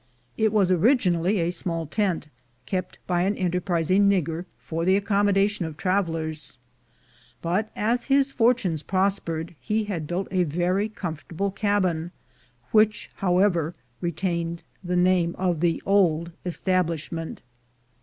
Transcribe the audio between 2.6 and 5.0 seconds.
kept by an enterprising nigger for the